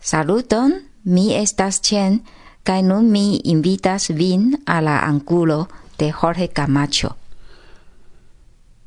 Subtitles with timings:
[0.00, 0.72] Saluton,
[1.04, 2.22] mi estas Chen,
[2.62, 7.16] kai nun mi invitas vin a la angulo de Jorge Camacho.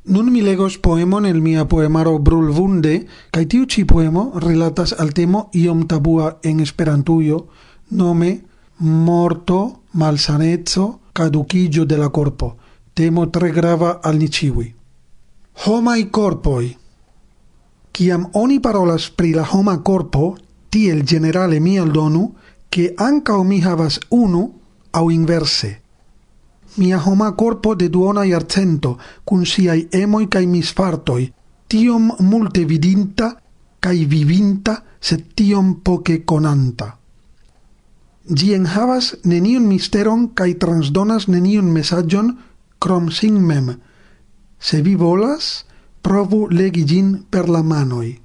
[0.06, 5.50] Nun mi legos poemon el mia poemaro Brulvunde, kai tiu ci poemo relatas al temo
[5.54, 7.48] iom tabua en Esperantujo,
[7.90, 8.42] nome
[8.80, 12.58] morto, malsanezzo caducigio de la corpo,
[12.94, 14.74] temo tre grava al niciui.
[15.66, 16.78] Homai corpoi
[17.94, 20.36] Ciam oni parolas pri la homa corpo,
[20.74, 22.34] tiel generale mi aldonu,
[22.68, 24.60] che anca mi havas unu
[24.90, 25.82] au inverse.
[26.78, 31.32] Mia homa corpo de duona iarcento, cun siai emoi cae misfartoi,
[31.68, 33.38] tiom multe vidinta,
[33.80, 36.98] cae vivinta, sed tiom poche conanta.
[38.26, 42.34] Gi en havas neniun misteron cae transdonas neniun mesagion
[42.80, 43.78] crom sin mem.
[44.58, 45.68] Se vi volas,
[46.02, 48.23] provu legi gin per la manoi.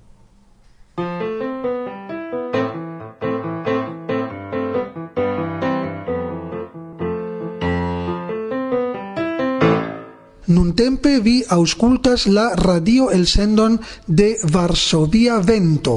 [10.58, 15.94] Nuntempe vi auscultas la radio el sendon de Varsovia Vento.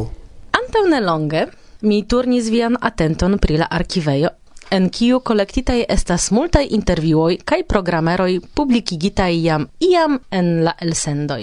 [0.54, 1.48] Antau nelonge
[1.82, 4.30] mi turnis vian atenton pri la archivejo
[4.70, 11.42] en kiu kolektitaj estas multaj intervjuoj kaj programeroj publikigitaj jam iam en la elsendoj.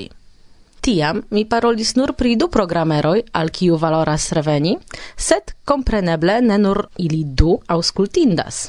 [0.81, 4.79] Tiam mi parolis nur pri du programeroj, al kiu valoras reveni,
[5.17, 8.69] sed kompreneble ne nur ili du aŭskultindas.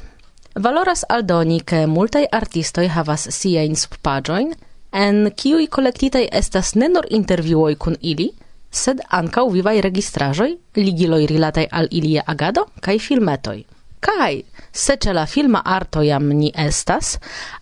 [0.59, 4.49] Valoras aldoni ke multaj artistoj havas siajn subpaĝojn,
[4.91, 8.25] en kiuj kolektitaj estas ne nur intervjuoj kun ili,
[8.67, 13.55] sed ankaŭ vivaj registraĵoj, ligiloj rilataj al ilia agado kaj filmetoj.
[14.03, 17.13] Kaj, se ĉe la filma arto jam ni estas,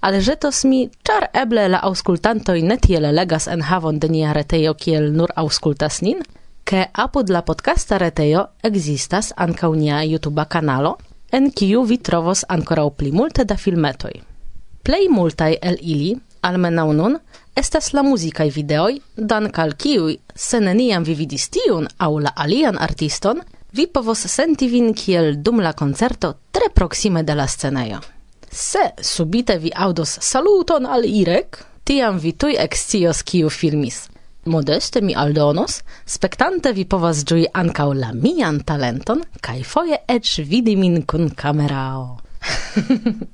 [0.02, 5.12] alĵetos mi, ĉar eble la aŭskultantoj ne tiel legas en havon de nia retejo kiel
[5.14, 6.26] nur aŭskultas nin,
[6.66, 10.98] ke apud la podcasta retejo ekzistas ankaŭ nia YouTube kanalo,
[11.32, 14.12] en kiu vi trovos ancora pli multe da filmetoj.
[14.84, 17.18] Plej multaj el ili, almenaŭ nun,
[17.56, 22.78] estas la muzikaj videoj, dank' al kiuj, se neniam vi vidis tiun aŭ la alian
[22.80, 23.42] artiston,
[23.74, 28.00] vi povos senti vin kiel dum la koncerto tre proksime de la scenejo.
[28.52, 34.06] Se subite vi aŭdos saluton al Irek, tiam vi tuj ekscios kiu filmis–
[34.48, 40.76] Modeste mi aldonos, spectante vi povas giui ancau la mian talenton kaj foje eĉ vidi
[40.76, 42.18] min kun kamerao.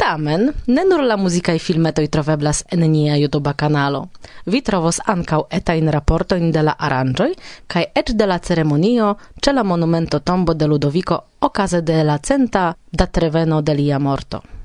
[0.00, 4.06] Tamen, ne nur la musicae filmetoi troveblas en nia YouTube kanalo.
[4.46, 7.34] Vi trovos ancau etain raportoin de la aranjoi,
[7.66, 12.76] cae ec de la ceremonio ce la monumento tombo de Ludovico ocase de la centa
[12.90, 14.59] datreveno de lia morto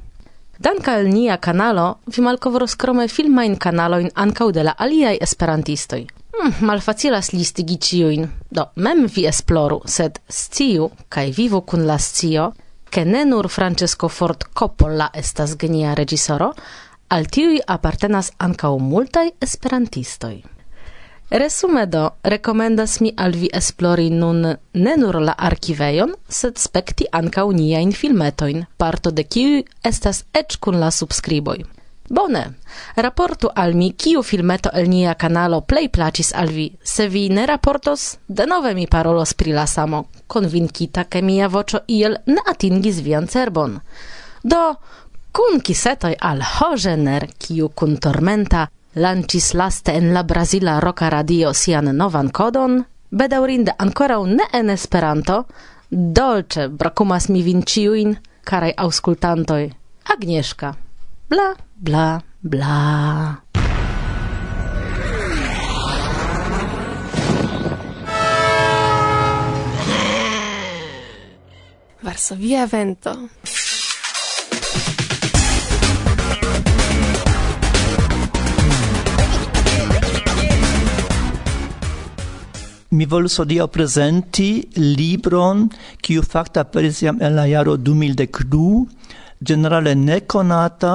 [0.66, 6.00] danka al nia kanalo vi malkovros krome filmajn kanalojn ankaŭ de la aliaj esperantistoj.
[6.36, 8.26] Hmm, malfacilas listigi ciuin.
[8.52, 12.48] Do mem vi esploru, sed sciu kaj vivu kun la scio,
[12.90, 16.52] ke ne nur Francesco Ford Coppola estas genia regisoro,
[17.10, 20.55] al tiui apartenas ankaŭ multai esperantistoj.
[21.30, 24.42] Resume do rekomendas mi al vi esplori nun
[24.74, 30.78] ne nur la archiveion, sed spekti ankaŭ niajn filmetojn, parto de kiu estas eĉ kun
[30.80, 31.64] la subskriboj.
[32.10, 32.44] Bone,
[32.96, 36.68] raportu al mi kiu filmeto el nia kanalo plej plaĉis al vi.
[36.84, 42.20] Se vi ne raportos, denove mi parolos pri la samo, konvinkita ke mia voĉo iel
[42.26, 43.80] ne atingis vian cerbon.
[44.44, 44.76] Do,
[45.32, 51.90] kun kisetoj al hožener, kiu kun tormenta lancis laste en la Brasila Roca Radio sian
[51.98, 55.44] novan kodon, bedaurinde ankoraŭ ne en Esperanto,
[55.90, 59.64] dolce brakumas mi vinciuin, ĉiujn, karaj aŭskultantoj.
[60.14, 60.74] Agnieszka.
[61.30, 63.36] Bla, bla, bla.
[72.06, 73.16] Varsovia vento.
[82.96, 85.68] mi volus odio presenti libron
[86.02, 88.88] kiu fakta aperis jam en la jaro 2012,
[89.40, 90.94] generale nekonata,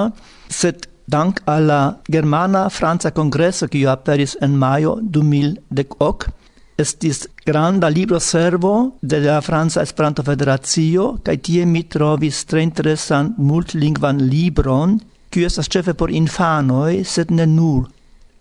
[0.48, 6.40] sed dank alla germana franca che kiu aperis en maio 2018
[6.80, 13.34] estis granda libro servo de la Franca Esperanto federazio kaj tie mi trovis tre interesan
[13.38, 14.98] multlingvan libron
[15.30, 17.88] kiu estas ĉefe por infanoj sed ne nur.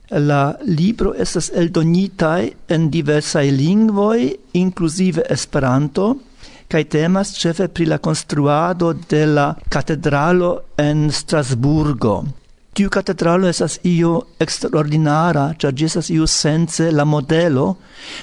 [0.09, 6.15] La libro estas eldonitaj en diversaj lingvoj, inclusive Esperanto,
[6.65, 12.23] kaj temas ĉefe pri la konstruado de la katedralo en Strasburgo.
[12.73, 16.25] Tiu katedralo estas io eksterordinara, ĉar ĝi estas iu
[16.91, 17.75] la modelo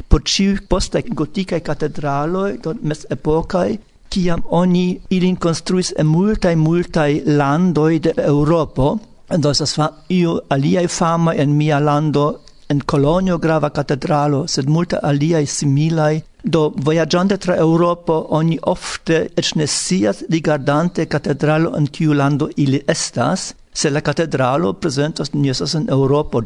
[0.09, 3.79] por ĉiuj postaj gotikaj katedraloj, do mezepokaj,
[4.11, 10.87] kiam oni ilin konstruis en multaj multaj landoj de Eŭropo, do estas fa io aliaj
[10.89, 12.27] fama en mia lando
[12.69, 16.21] en Kolonjo grava katedralo, sed multe aliaj similaj.
[16.43, 22.81] Do vojaĝante tra Europa oni ofte ec ne scias rigardante catedralo en kiu lando ili
[22.87, 26.43] estas, se la catedralo presentos niesas en Eŭropo.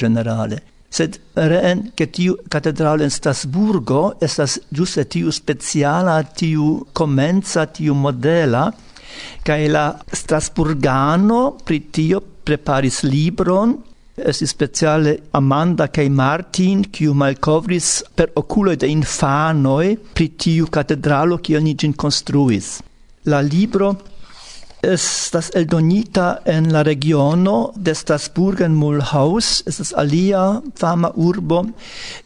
[0.91, 8.73] Sed reen, che tiu catedralo en Strasburgo estas giuste tiu speciala, tiu comenza, tiu modela,
[9.47, 13.77] Kaj la Strasburgano pri tio preparis libron
[14.21, 21.61] es speciale Amanda kai Martin, kiu malkovris per okuloj de infanoj pri tiu katedralo, kiu
[21.65, 22.81] ni ĝin konstruis.
[23.25, 23.95] La libro
[24.83, 31.65] estas eldonita en la regiono de Strasburgen-Mulhouse, estas alia fama urbo,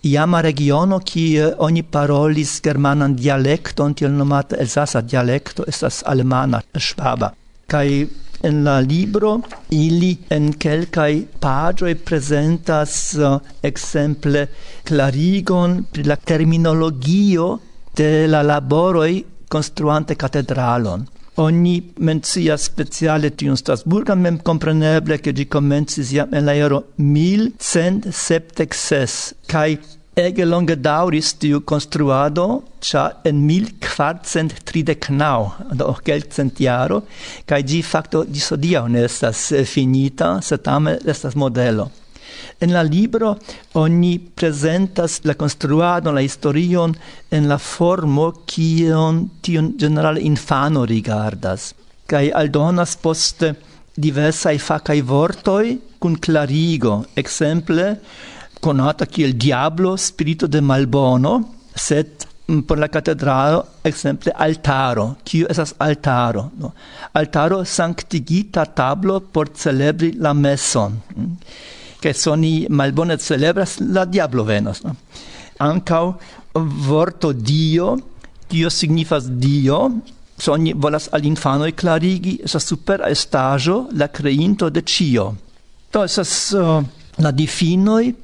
[0.02, 7.32] iama regiono kie oni parolis germanan dialekton, tiel nomata Elsasa dialekto, estas alemana schwaba.
[7.66, 8.06] Kai
[8.44, 9.38] en la libro
[9.70, 14.46] ili en kelkaj paĝoj prezentas eh, uh, exemple
[14.84, 17.48] klarigon pri la terminologio
[17.96, 19.12] de la laboroj
[19.48, 21.06] konstruante katedralon.
[21.36, 29.34] Oni mencias speciale tiun Strasburgan mem compreneble che gi comencis jam en la jaro 1176
[29.50, 29.78] kai
[30.14, 37.02] ege longe dauris tiu construado cha en 1439 do kelkcent jaro
[37.44, 41.90] kai gi facto gisodiaŭ ne estas finita sed tamen estas modelo.
[42.61, 43.38] En la libro
[43.75, 46.94] oni presentas la construado la historion
[47.31, 51.75] en la formo kion tion generale infano rigardas.
[52.06, 53.55] Kai aldonas poste
[53.96, 58.00] diversaj facai vortoi cun clarigo, exemple
[58.61, 61.35] conata kiel diablo, spirito de malbono,
[61.75, 65.17] sed mm, por la catedralo exemple altaro.
[65.25, 66.50] Kiu esas altaro?
[66.58, 66.73] No.
[67.12, 71.00] Altaro sanctigita tablo por celebri la meson.
[71.17, 71.37] Mm
[72.04, 74.94] che soni malbone celebras la diablo venos no?
[75.56, 76.14] ancau
[76.52, 77.96] vorto dio
[78.46, 79.78] dio signifas dio
[80.36, 85.36] soni volas al e clarigi sa super estajo la creinto de cio.
[85.90, 86.84] To esas uh,
[87.16, 88.14] la difinoi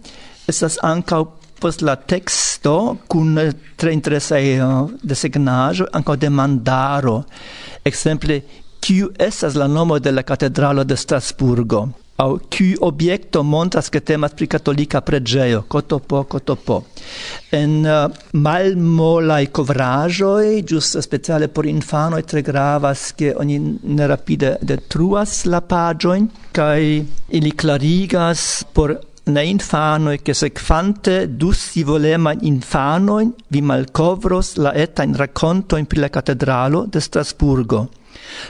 [0.46, 3.38] esas ancau post la texto kun
[3.76, 7.24] tre interesaj uh, desegnaĵo ankaŭ demandaro
[7.84, 8.42] ekzemple
[8.80, 11.88] kiu estas la nomo de la katedralo de Strasburgo?
[12.20, 16.82] au qui objecto montras che temas pri catolica preĝejo kotopo kotopo
[17.50, 25.44] en uh, covrajo e ĝuste speciale por infanoj tre gravas che ogni ne rapide detruas
[25.44, 33.60] la pagioin kai ili clarigas por ne infanoi che sequante du si volema infano vi
[33.62, 37.88] malcovros la eta in racconto in pri la cattedralo de Strasburgo.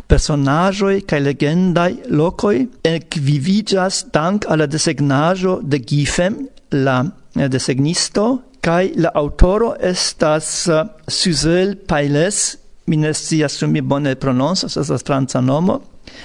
[0.08, 7.04] Personajoi cae legendai locoi equivigas dank alla desegnajo de Gifem, la
[7.36, 14.16] eh, desegnisto, cae la autoro estas eh, uh, Suzel Pailes, mi ne scias mi bone
[14.16, 15.80] prononsas, estas franca nomo,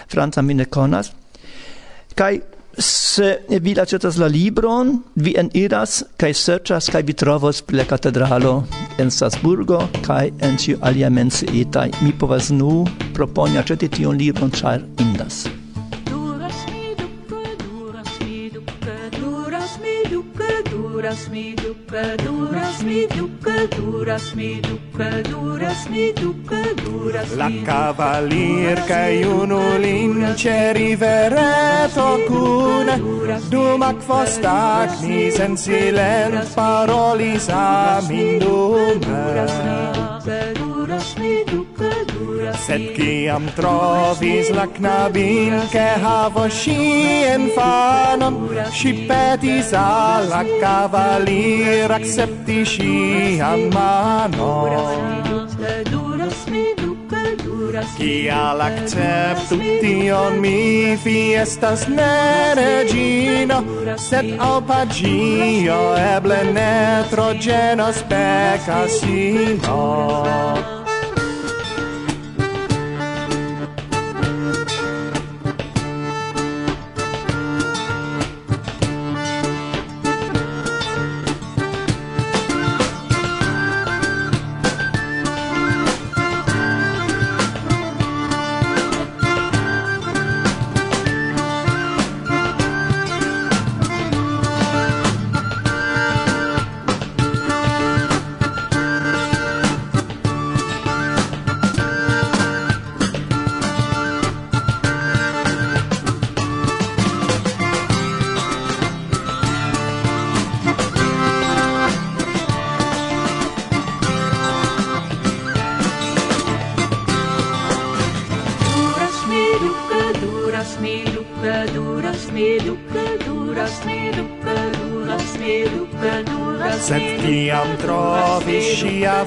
[0.08, 1.12] franca mi ne conas,
[2.16, 2.42] cae
[2.78, 7.88] se vi lacetas la libron, vi en iras kaj serĉas kaj vi trovos pri la
[7.90, 8.56] katedralo
[9.00, 11.90] en Strasburgo kaj en ĉiu alia menciitaj.
[12.02, 15.46] Mi povas nu proponi aĉeti tion libron, ĉar indas.
[20.96, 28.82] duras mi duca duras mi duca duras mi duca duras mi duca duras la cavalier
[28.86, 32.88] che uno lince rivereto cun
[33.50, 40.55] dumac fostacni sen silent parolis amindume duras mi duca
[42.66, 53.70] Sed ciam trovis la knabin Che havo si infanon Si petis alla cavalier Accepti sian
[53.70, 55.14] manon.
[57.98, 63.64] Cial acceptu tion mi fiestas ne regino
[63.96, 69.82] Sed al pagio eble ne trogenos pecasino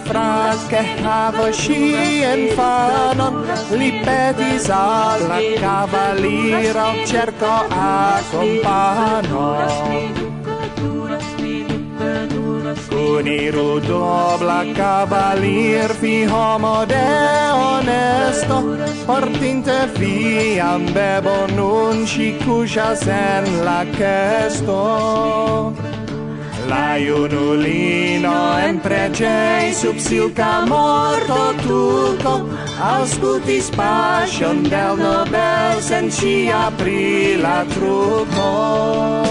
[0.08, 1.80] fraske havo ŝi
[2.34, 3.42] infanon
[3.80, 7.54] li petis al la kavaliro cerco
[8.32, 9.46] compano.
[13.18, 17.06] Uniru dobla cavalier fi homo de
[17.54, 18.58] onesto
[19.06, 24.78] Portinte fiam bebo nun si cusas en la chesto
[26.68, 32.34] La iunulino en pregei sub silca morto tuco
[32.90, 39.27] Auscutis passion del nobel sen ci pri la truco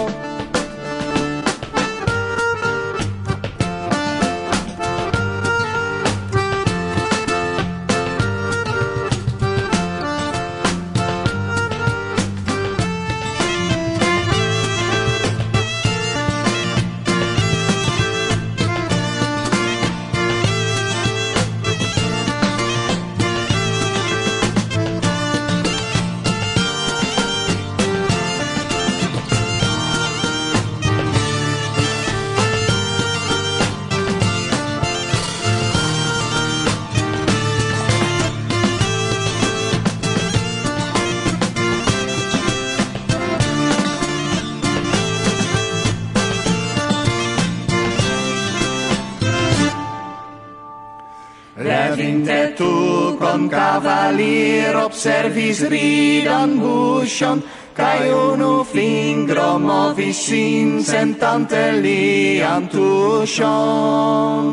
[54.98, 57.42] observis ridan buŝon
[57.77, 64.48] kaj unu fingro movis sin sentante lian tuŝon.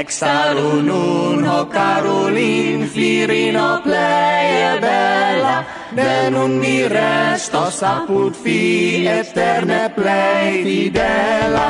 [0.00, 5.64] Extaru nun, ho carulin, firino pleie bella,
[5.96, 11.66] de nun mi restos apud fi, eterne plei fidela.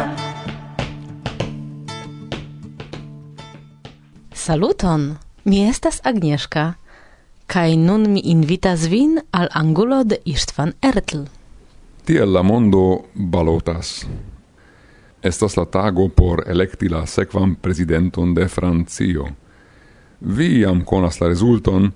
[4.35, 5.19] Saluton!
[5.45, 6.81] Mi estas Agnieszka
[7.51, 11.25] kai nun mi invitas vin al angulo de Istvan Ertl.
[12.05, 14.07] Tiel la mondo balotas.
[15.23, 19.27] Estas la tago por electi la sequam presidenton de Francio.
[20.21, 21.91] Vi am konas la rezulton,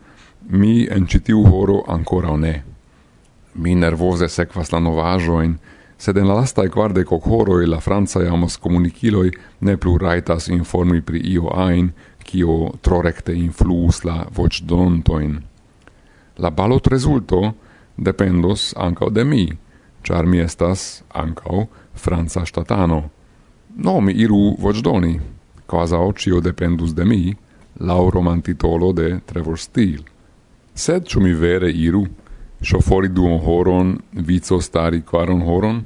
[0.48, 2.64] mi en citiu horo ancora ne.
[3.54, 5.54] Mi nervoze sekvas la novajoin,
[5.98, 9.30] sed en la lastaj quarde coc horoi la francaj amaskomunikiloj
[9.60, 11.92] ne plu raitas informi pri io ajn,
[12.24, 15.36] kio tro recte influus la voĉdontojn.
[16.42, 17.52] La balot rezulto
[17.96, 19.44] dependos ankaŭ de mi,
[20.02, 23.02] ĉar mi estas ankaŭ franca ŝtatano.
[23.76, 25.14] No, mi iru voĉdoni,
[25.70, 27.22] kvazaŭ ĉio dependus de mi,
[27.80, 30.04] laŭ romantitolo de Trevor Steele.
[30.74, 32.04] Sed ĉu mi vere iru?
[32.64, 35.82] Šofori duon horon, vico stari quaron horon?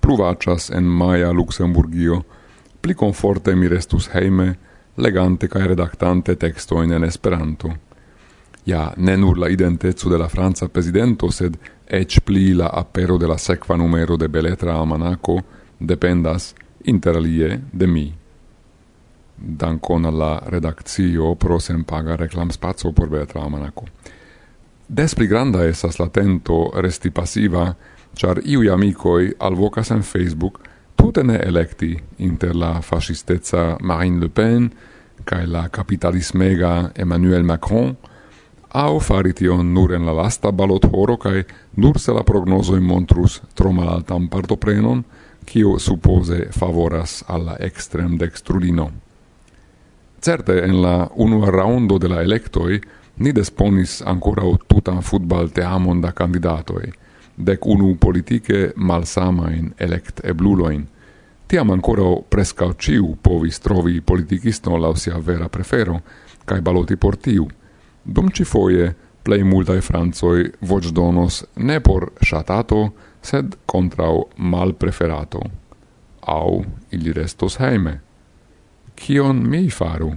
[0.00, 2.22] Pluvacas en Maja Luxemburgio,
[2.80, 4.54] pli conforte mi restus heime,
[4.96, 7.70] legante kaj redaktante texto en Esperanto.
[8.66, 13.26] Ja ne nur la identeco de la Franza prezidento, sed ec pli la apero de
[13.26, 15.40] la sekva numero de Beletra Almanako
[15.78, 18.14] dependas interalie de mi.
[19.36, 23.84] Dankon al la redakcio pro senpaga reklamspaco por Beletra Almanako.
[24.88, 27.74] Des pli granda esas la tento resti passiva,
[28.14, 30.60] char iui amicoi alvokas en Facebook–
[30.96, 34.70] tute ne electi inter la fascistezza Marine Le Pen
[35.24, 37.96] cae la capitalismega Emmanuel Macron,
[38.68, 41.44] au fari tion nur en la lasta balot horo cae
[41.76, 45.04] nur se la prognosoi montrus tro malaltam partoprenon,
[45.46, 48.90] cio suppose favoras alla extrem dextrulino.
[50.20, 52.80] Certe, en la unua raundo de la electoi,
[53.16, 56.92] ni desponis ancora o tutan futbal teamon da candidatoi,
[57.36, 60.86] dec unu politike malsamain elect ebluloin.
[61.46, 66.00] Tiam ancora prescau ciu povis trovi politicisto lau sia vera prefero,
[66.44, 67.46] cae baloti por tiu.
[68.02, 75.40] Dum ci foie, plei multae franzoi voc donos ne por shatato, sed contrau mal preferato.
[76.26, 78.00] Au, ili restos heime.
[78.96, 80.14] Cion mi faru?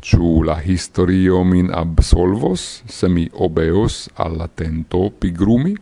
[0.00, 5.74] Ciu la historio min absolvos, se mi obeos alla tento pigrumi?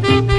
[0.00, 0.37] Thank you.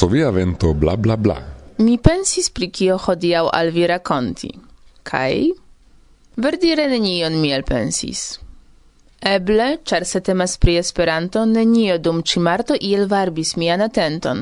[0.00, 1.36] varsovia vento bla bla bla.
[1.76, 4.48] Mi pensis pri kio hodiaŭ al vi rakonti.
[5.04, 5.34] Kaj
[6.36, 8.38] verdire nenion mi elpensis.
[9.20, 14.40] Eble, ĉar se temas pri Esperanto, nenio dum ĉimarto iel varbis mian atenton.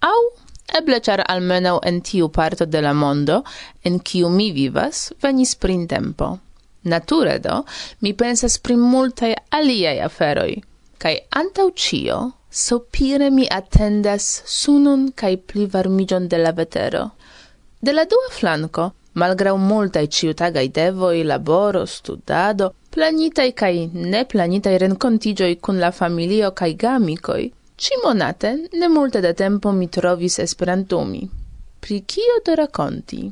[0.00, 0.22] Au,
[0.80, 3.42] eble ĉar almenaŭ en tiu parto de la mondo,
[3.84, 6.38] en kiu mi vivas, venis printempo.
[6.84, 7.64] Nature do,
[8.00, 10.52] mi pensas pri multaj aliaj aferoj,
[10.96, 12.18] kaj antaŭ ĉio
[12.56, 17.10] sopire mi attendas sunun cae pli varmigion de la vetero.
[17.78, 25.78] De la dua flanco, malgrau multae ciutagai devoi, laboro, studado, planitai cae neplanitai rencontigioi cun
[25.78, 31.28] la familio cae gamicoi, ci monate ne multe da tempo mi trovis esperantumi.
[31.78, 33.30] Pri kio te raconti?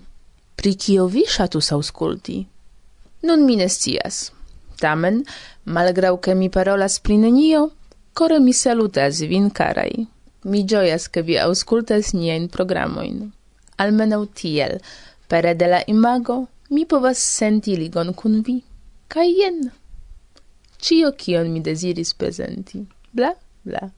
[0.55, 2.45] Pri kio vi shatus ausculti?
[3.21, 3.69] Nun mi ne.
[4.77, 5.23] Tamen,
[5.63, 7.71] malgrau che mi parolas pri nenio,
[8.15, 10.07] Cora mi salutas vin, carai.
[10.45, 13.33] Mi gioias che vi auscultas nien programoin.
[13.77, 14.79] Almenau tiel,
[15.27, 18.61] pere de la imago, mi povas senti ligon cun vi.
[19.09, 19.73] Cai jen!
[20.79, 22.87] Cio kion mi desiris presenti.
[23.11, 23.91] Bla, bla.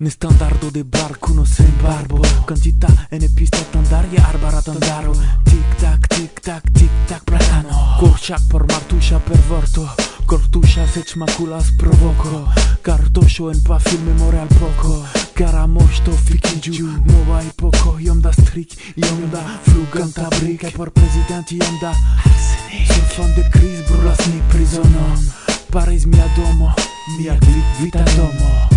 [0.00, 2.20] Ne standardo de bar cuno sen barbo.
[2.44, 5.12] Cantità e ne pista tandaria arbara tandaro
[5.42, 9.88] Tic tac tic tac tic tac brano Korczak por martusza pervorto
[10.24, 12.46] Kortusza seć maculas provoco
[12.82, 15.02] Kartosio en pa film memorial poco.
[15.36, 21.56] Cara mošto fikiđu Nova poco iom da strik iom da fluganta brick e por presidenti
[21.56, 21.92] iom da
[22.24, 25.18] Arsenik fond de cris brulas ni prizonom
[25.70, 26.72] Paris mia domo
[27.18, 28.67] Mia glit vita domo.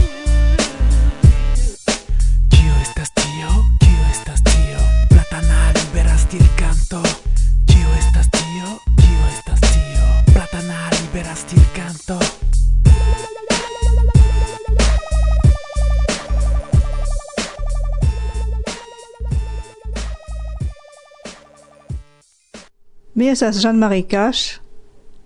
[23.32, 24.60] estas Jean-Marie Cash,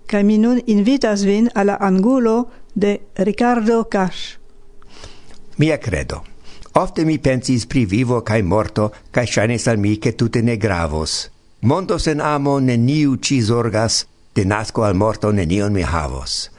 [0.06, 4.36] kaj mi nun invitas vin al la angulo de Ricardo Cash.
[5.58, 6.22] Mia credo.
[6.76, 11.30] Ofte mi pensis pri vivo cae morto, cae ŝajnis al mi, ke tutte ne gravos.
[11.62, 16.50] Mondo sen amo neniu ci zorgas, de nasco al morto nenion mi havos.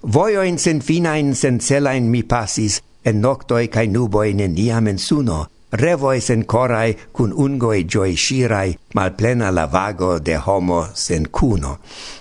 [0.00, 6.20] Vojoin sen finain sen celain mi passis, en noctoi cae nuboi neniam en suno, revoi
[6.20, 11.78] sen corai cun ungoi gioi shirai, mal plena la vago de homo sen cuno.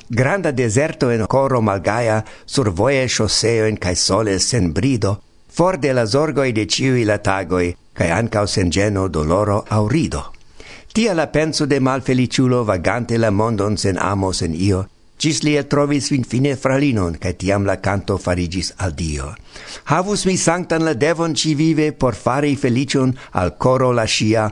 [0.09, 6.05] Granda deserto en coro malgaia, sur voie chausseoin cae sole sen brido, for de la
[6.05, 10.31] zorgoi de ciui la tagoi, cae ancao sen geno doloro aurido.
[10.93, 14.85] Tia la penso de malfeliciulo vagante la mondon sen amo sen io,
[15.23, 19.29] cis lie trovis vin fine fralinon, cae tiam la canto farigis al Dio.
[19.87, 24.49] Havus mi sanctan la devon ci vive por fari felicion al coro la scia,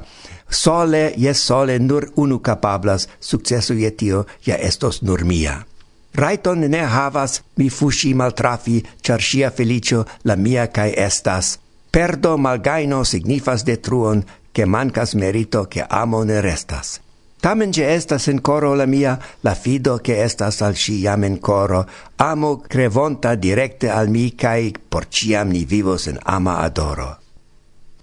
[0.48, 5.60] sole, jes sole, nur unu capablas, successu je tio, ja estos nur mia.
[6.16, 11.58] Raiton ne havas mi fushi maltrafi, char sia felicio la mia cae estas.
[11.92, 17.00] Perdo malgaino signifas detruon, che mancas merito, che amo ne restas.
[17.42, 21.40] Tamen je estas in coro la mia, la fido che estas al si jam in
[21.40, 27.18] coro, amo crevonta directe al mi, cae por ciam ni vivos in ama adoro.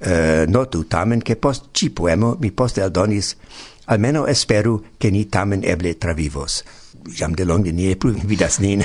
[0.01, 3.37] Uh, notu tamen che post ci poemo mi poste aldonis,
[3.85, 6.65] almeno esperu che ni tamen eble travivos.
[7.07, 8.83] Jam de longe nie plu vidas nin.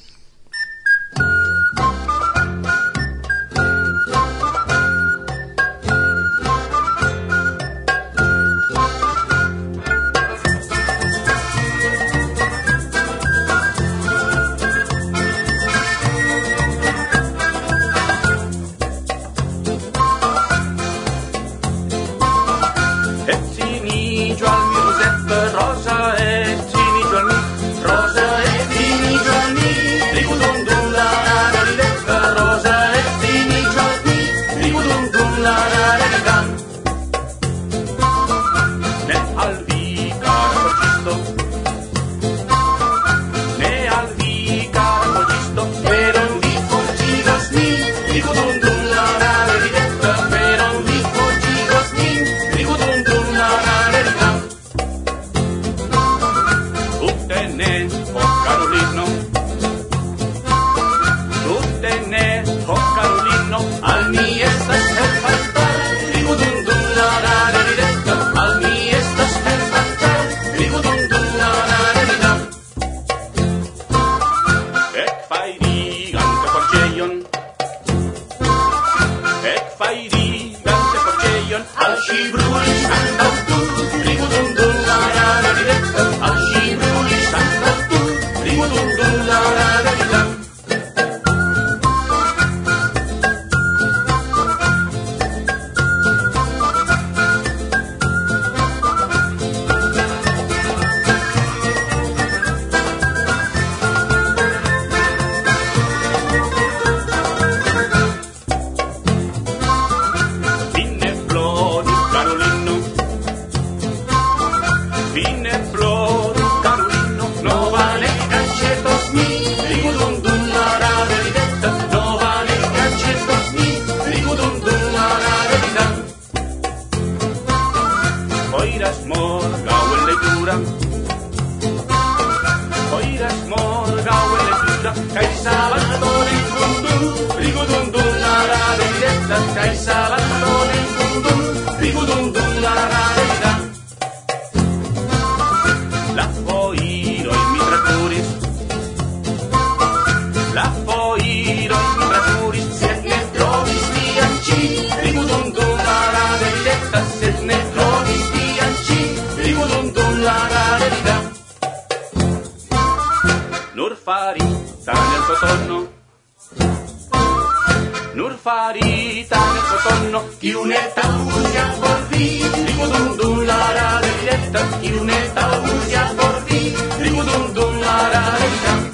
[169.16, 177.80] capitane Cotonno Chiunetta Puglia Bordi Ricudum dum la rare diretta Chiunetta Puglia Bordi Ricudum dum
[177.80, 178.94] la rare diretta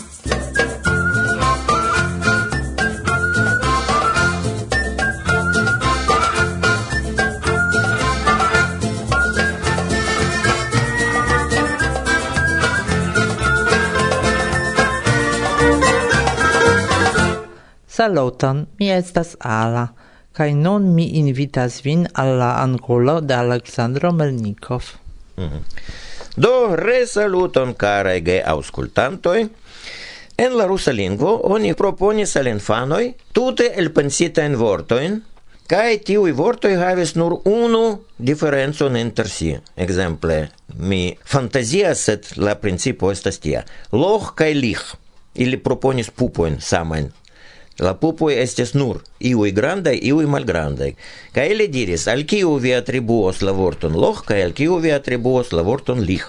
[17.88, 20.01] Saluton, mi estas Ala
[20.34, 24.84] kai nun mi invitas vin alla angulo de Aleksandro Melnikov.
[25.38, 25.62] Mm -hmm.
[26.36, 29.50] Do resaluton care ge auscultantoi.
[30.38, 33.74] En la rusa lingvo oni proponis al infanoi tute
[34.36, 35.24] en vortoin
[35.68, 39.58] kai tiui vortoi havis nur unu differenzon inter si.
[39.78, 43.64] Exemple, mi fantasia set la principo estas tia.
[43.92, 44.96] loch kai lich.
[45.36, 47.12] Ili proponis pupoin samain
[47.82, 50.92] La pupoi estes nur iui grandai, iui malgrandai.
[51.34, 55.50] Ca ele diris, al kiu vi atribuos la vorton loh, ca al kiu vi atribuos
[55.58, 56.28] la vorton lih.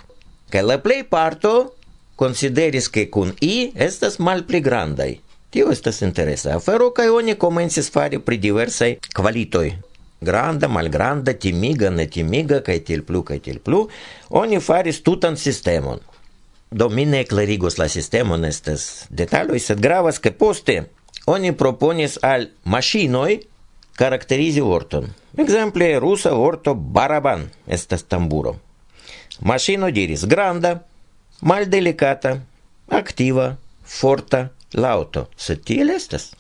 [0.49, 1.75] Ca la plei parto
[2.17, 5.21] consideris che cun i estas mal pli grandai.
[5.53, 9.75] Tio estas interesa afero, ca oni comensis fari pri diversai qualitoi.
[10.23, 13.83] Granda, malgranda, timiga, netimiga, ca til plu, ca til plu,
[14.31, 16.01] oni faris tutan sistemon.
[16.71, 20.87] Do mi ne clarigos la sistemon estas detaloj, sed gravas ke poste
[21.27, 23.41] oni proponis al machinoi
[23.97, 25.07] caracterizi vorton.
[25.37, 28.57] Exemple, rusa vorto baraban estas tamburo.
[29.41, 30.83] Machino diris granda,
[31.41, 32.41] maldelikata,
[32.89, 35.29] activa, forta, lauto.
[35.37, 36.33] Se tiel estas.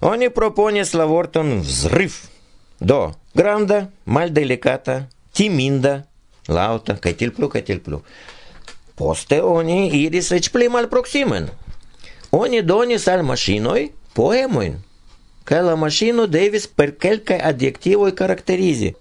[0.00, 2.14] Oni proponis la vorton vzriv.
[2.78, 6.02] Do, granda, mal delicata, timinda,
[6.48, 8.02] lauta, kaj tiel plu kaj plu.
[8.98, 11.48] Poste oni iris eĉ pli malproksimen
[12.32, 14.78] Oni donis al machinoi poemojn
[15.44, 18.92] kaj la maŝino devis per kelkaj adjektivoj karakterizi.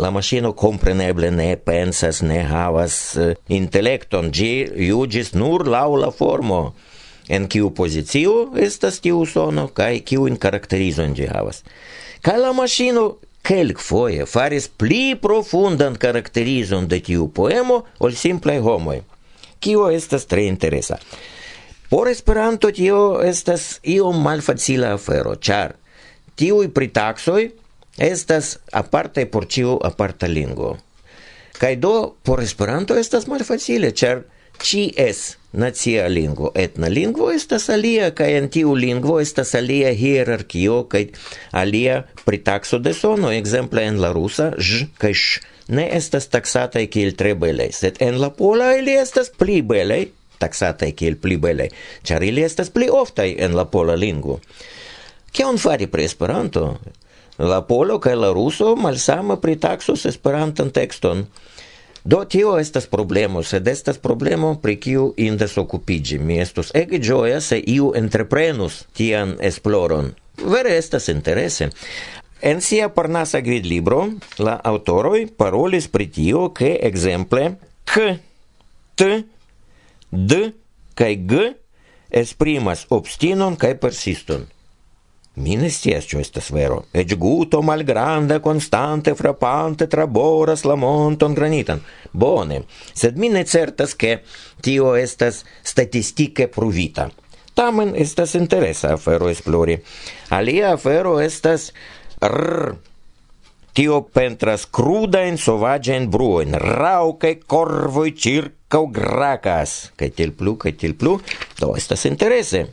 [0.00, 4.52] La maŝino kompreneble ne pensas, ne havas uh, intelekton, ĝi
[4.86, 6.60] juĝis nur laŭ la formo
[7.28, 8.32] en kiu pozicio
[8.66, 11.60] estas tiu sono kaj kiujn karakterizojn ĝi havas.
[12.24, 13.02] Kaj la maŝino
[13.44, 18.96] kelkfoje faris pli profundan karakterizon de tiu poemo ol simplaj homoj.
[19.60, 20.96] Kio estas tre interesa.
[21.90, 25.72] Por Esperanto tio estas iom malfacila afero, ĉar
[26.38, 27.40] tiuj pritaksoj
[28.06, 28.50] estas
[28.80, 30.76] aparte por ĉiu aparta lingvo.
[31.58, 34.22] Kaj do por Esperanto estas malfacile, ĉar
[34.62, 40.84] ci es nacia lingvo, etna lingvo estas alia, kaj en tiu lingvo estas alia hierarchio
[40.94, 41.08] kaj
[41.50, 45.42] alia pritakso de sono, ekzemple en la rusa ž kaj š
[45.74, 50.04] ne estas taksataj kiel tre belaj, sed en la pola ili estas pli belaj
[50.40, 51.68] taxataj kiel pli bele,
[52.02, 54.40] ĉar ili estas pli oftaj en la pola lingvo.
[55.32, 56.64] Kion fari pri Esperanto?
[57.38, 61.24] La polo kaj la ruso malsame pritaksus Esperantan tekston.
[62.04, 66.18] Do tio estas problemo, sed estas problemo pri kiu indas okupiĝi.
[66.18, 70.14] Mi estus ege ĝoja se iu entreprenus tian esploron.
[70.40, 71.70] Vere estas interese.
[72.40, 74.06] En sia parnasa gvidlibro
[74.38, 77.50] la autoroj parolis pri tio, ke ekzemple
[77.84, 78.16] k,
[78.96, 79.10] t
[80.10, 80.52] d
[80.94, 81.54] kai g
[82.10, 84.46] esprimas obstinon kai persiston.
[85.40, 86.82] Mi ne scias ĉu estas vero.
[86.92, 91.80] Ec guto malgranda constante, frapante traboras la monton granitan.
[92.12, 94.20] Bone, sed mi ne certas che
[94.60, 97.08] tio estas statistike pruvita.
[97.54, 99.78] Tamen estas interesa afero esplori.
[100.28, 101.70] Alia afero estas
[102.20, 102.76] r
[103.72, 107.36] Tio pentras cruda en sovaĝa en bruo en raŭ kaj
[108.70, 111.18] gracas, kaj tiel plu, ca tiel plu,
[111.58, 112.66] do estas interese.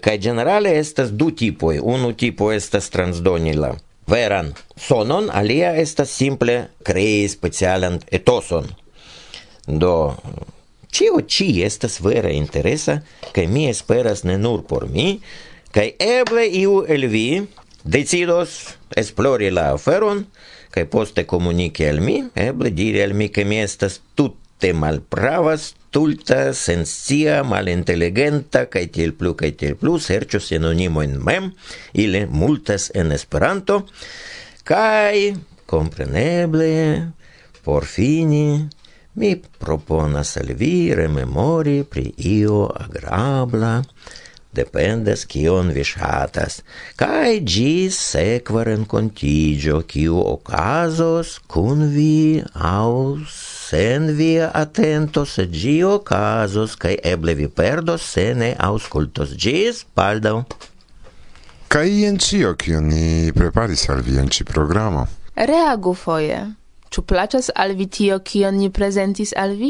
[0.00, 3.74] Kaj generale estas du tipoi, Unu tipo estas transdonila
[4.08, 8.68] veran sonon, alia estas simple crei specialan etoson.
[9.66, 10.16] Do
[10.90, 13.00] cio ci estas vera interesa,
[13.32, 15.20] kaj mi esperas ne nur por mi,
[15.74, 17.42] kaj eble iu el vi
[17.84, 20.24] decidos esplori la aferon,
[20.72, 25.74] kaj poste comunici al mi, eble diri al mi, ke mi estas tut tute malpravas,
[25.88, 31.52] stulta, sensia, malinteligenta, kaj tiel plu, kaj tiel plu, serĉu sinonimojn mem,
[31.94, 33.84] ili multas en Esperanto,
[34.66, 35.36] kaj
[35.70, 36.72] kompreneble
[37.62, 38.66] por fini
[39.14, 43.84] mi proponas al vi rememori pri io agrabla,
[44.58, 46.60] dependes kion vi ŝatas,
[47.00, 56.76] kaj ĝis sekva renkontiĝo, kiu okazos kun vi aŭ sen via atento, se ĝi okazos,
[56.82, 59.36] kaj eble vi perdos se ne aŭskultos.
[59.44, 60.40] Ĝis baldaŭ!
[61.68, 65.04] Kaj jen ĉio, kion ni preparis al vi en ĉi programo.
[65.50, 66.38] Reagu foje.
[66.88, 69.68] Ĉu plaĉas al vi tio, kion ni prezentis al vi?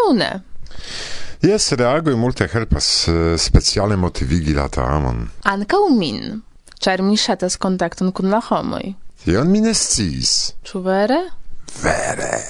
[0.00, 0.30] Aŭ ne?
[1.42, 5.28] Jest reago i multe helpas eh, speciale motivigi la tamon.
[5.42, 6.40] Anka u min,
[6.80, 8.94] ĉar mi ŝatas kontakton kun la homoj.
[9.24, 10.52] Tion mi ne sciis.
[10.64, 11.18] Ĉu vere?
[11.82, 12.40] Vere.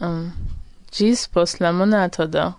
[0.00, 0.32] Um,
[0.92, 2.52] gis post la monato do.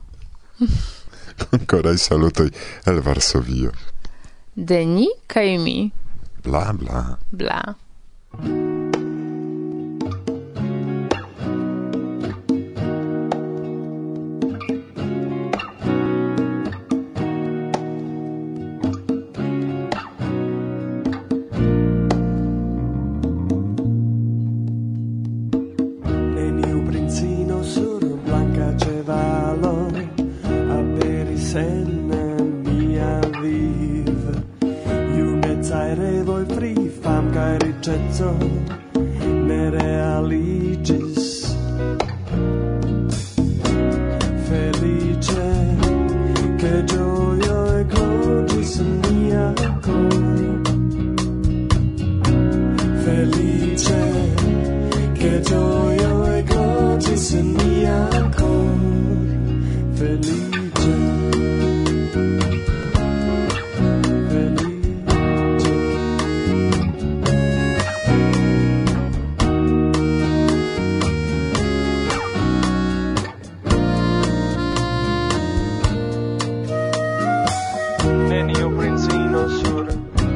[1.68, 2.50] Koraj salutoj
[2.86, 3.72] el Varsovio.
[4.56, 5.92] De ni kaj mi.
[6.44, 7.18] Bla, bla.
[7.32, 7.62] Bla.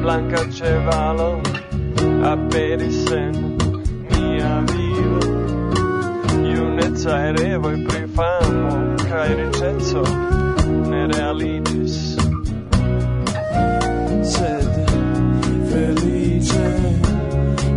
[0.06, 1.42] blanca cevalo
[2.22, 3.34] aperis en
[4.10, 5.18] mia vivo
[6.50, 8.76] Iunezza e revoj pri famo
[9.08, 10.04] cae riĉeco
[10.92, 11.96] ne realiĝis
[14.34, 14.70] sed
[15.72, 16.64] felice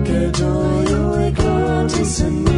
[0.06, 2.49] che ĝojo ekloĝis en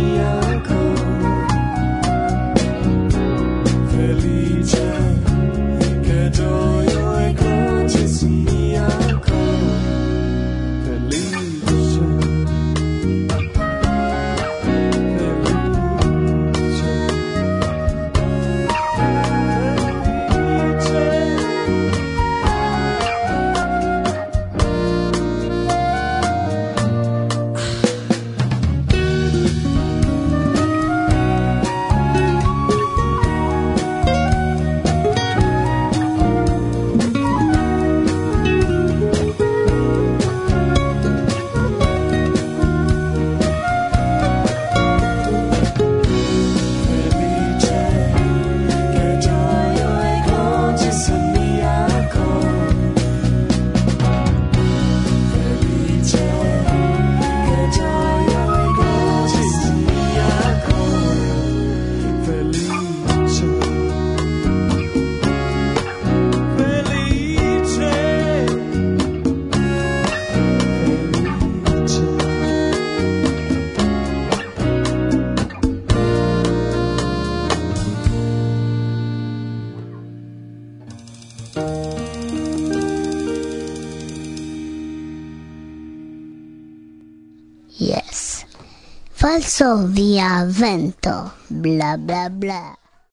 [89.32, 92.81] falso via vento, bla bla bla.